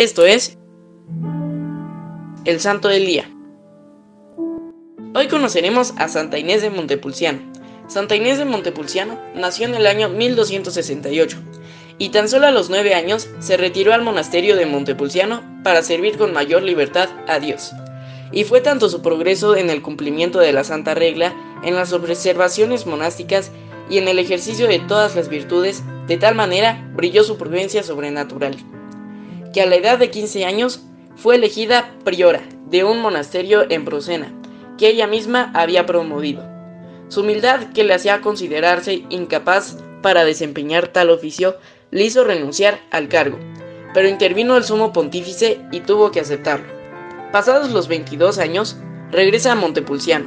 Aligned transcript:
Esto 0.00 0.24
es 0.24 0.56
el 2.46 2.58
Santo 2.58 2.88
del 2.88 3.04
Día. 3.04 3.30
Hoy 5.14 5.28
conoceremos 5.28 5.92
a 5.98 6.08
Santa 6.08 6.38
Inés 6.38 6.62
de 6.62 6.70
Montepulciano. 6.70 7.40
Santa 7.86 8.16
Inés 8.16 8.38
de 8.38 8.46
Montepulciano 8.46 9.20
nació 9.34 9.66
en 9.66 9.74
el 9.74 9.86
año 9.86 10.08
1268 10.08 11.36
y 11.98 12.08
tan 12.08 12.30
solo 12.30 12.46
a 12.46 12.50
los 12.50 12.70
nueve 12.70 12.94
años 12.94 13.28
se 13.40 13.58
retiró 13.58 13.92
al 13.92 14.00
monasterio 14.00 14.56
de 14.56 14.64
Montepulciano 14.64 15.42
para 15.62 15.82
servir 15.82 16.16
con 16.16 16.32
mayor 16.32 16.62
libertad 16.62 17.10
a 17.28 17.38
Dios. 17.38 17.72
Y 18.32 18.44
fue 18.44 18.62
tanto 18.62 18.88
su 18.88 19.02
progreso 19.02 19.54
en 19.54 19.68
el 19.68 19.82
cumplimiento 19.82 20.38
de 20.38 20.54
la 20.54 20.64
Santa 20.64 20.94
Regla, 20.94 21.34
en 21.62 21.74
las 21.74 21.92
observaciones 21.92 22.86
monásticas 22.86 23.50
y 23.90 23.98
en 23.98 24.08
el 24.08 24.18
ejercicio 24.18 24.66
de 24.66 24.78
todas 24.78 25.14
las 25.14 25.28
virtudes, 25.28 25.82
de 26.06 26.16
tal 26.16 26.36
manera 26.36 26.90
brilló 26.94 27.22
su 27.22 27.36
prudencia 27.36 27.82
sobrenatural, 27.82 28.56
que 29.52 29.62
a 29.62 29.66
la 29.66 29.76
edad 29.76 29.98
de 29.98 30.10
15 30.10 30.44
años 30.44 30.82
fue 31.16 31.36
elegida 31.36 31.94
priora 32.04 32.42
de 32.66 32.84
un 32.84 33.00
monasterio 33.00 33.70
en 33.70 33.84
Procena, 33.84 34.32
que 34.78 34.88
ella 34.88 35.06
misma 35.06 35.50
había 35.54 35.86
promovido. 35.86 36.42
Su 37.08 37.20
humildad, 37.20 37.72
que 37.74 37.84
le 37.84 37.94
hacía 37.94 38.20
considerarse 38.20 39.04
incapaz 39.10 39.76
para 40.02 40.24
desempeñar 40.24 40.88
tal 40.88 41.10
oficio, 41.10 41.56
le 41.90 42.04
hizo 42.04 42.24
renunciar 42.24 42.80
al 42.90 43.08
cargo, 43.08 43.38
pero 43.92 44.08
intervino 44.08 44.56
el 44.56 44.64
sumo 44.64 44.92
pontífice 44.92 45.60
y 45.72 45.80
tuvo 45.80 46.12
que 46.12 46.20
aceptarlo. 46.20 46.72
Pasados 47.32 47.70
los 47.70 47.88
22 47.88 48.38
años, 48.38 48.76
regresa 49.10 49.52
a 49.52 49.56
Montepulciano, 49.56 50.26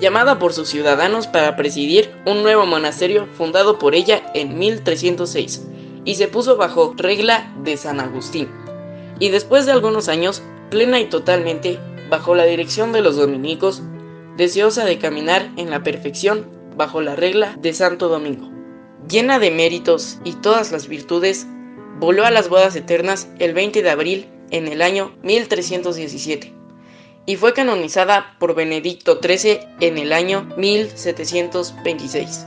llamada 0.00 0.38
por 0.38 0.52
sus 0.52 0.68
ciudadanos 0.68 1.26
para 1.26 1.56
presidir 1.56 2.10
un 2.26 2.42
nuevo 2.42 2.66
monasterio 2.66 3.26
fundado 3.36 3.78
por 3.78 3.94
ella 3.94 4.22
en 4.34 4.58
1306, 4.58 5.66
y 6.04 6.14
se 6.14 6.28
puso 6.28 6.56
bajo 6.56 6.94
regla 6.96 7.52
de 7.62 7.76
San 7.76 8.00
Agustín. 8.00 8.48
Y 9.18 9.30
después 9.30 9.66
de 9.66 9.72
algunos 9.72 10.08
años, 10.08 10.42
plena 10.70 11.00
y 11.00 11.06
totalmente, 11.06 11.78
bajo 12.10 12.34
la 12.34 12.44
dirección 12.44 12.92
de 12.92 13.02
los 13.02 13.16
dominicos, 13.16 13.82
deseosa 14.36 14.84
de 14.84 14.98
caminar 14.98 15.50
en 15.56 15.70
la 15.70 15.82
perfección 15.82 16.46
bajo 16.76 17.00
la 17.00 17.16
regla 17.16 17.56
de 17.60 17.72
Santo 17.72 18.08
Domingo. 18.08 18.50
Llena 19.08 19.38
de 19.38 19.50
méritos 19.50 20.18
y 20.24 20.32
todas 20.34 20.70
las 20.70 20.88
virtudes, 20.88 21.46
voló 21.98 22.24
a 22.24 22.30
las 22.30 22.48
bodas 22.48 22.76
eternas 22.76 23.28
el 23.38 23.54
20 23.54 23.82
de 23.82 23.90
abril 23.90 24.28
en 24.50 24.68
el 24.68 24.82
año 24.82 25.12
1317 25.22 26.58
y 27.28 27.36
fue 27.36 27.52
canonizada 27.52 28.36
por 28.38 28.54
Benedicto 28.54 29.20
XIII 29.22 29.60
en 29.80 29.98
el 29.98 30.14
año 30.14 30.48
1726. 30.56 32.46